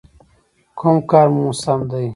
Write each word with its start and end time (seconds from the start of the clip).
_کوم 0.77 0.95
کار 1.09 1.27
مو 1.35 1.47
سم 1.63 1.79
دی؟ 1.89 2.07